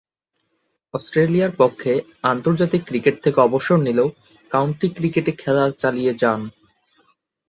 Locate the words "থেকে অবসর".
3.23-3.77